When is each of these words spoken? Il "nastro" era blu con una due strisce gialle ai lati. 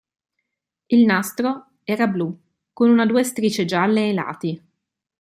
Il 0.87 1.05
"nastro" 1.05 1.73
era 1.83 2.07
blu 2.07 2.35
con 2.73 2.89
una 2.89 3.05
due 3.05 3.23
strisce 3.23 3.65
gialle 3.65 4.01
ai 4.01 4.13
lati. 4.15 4.63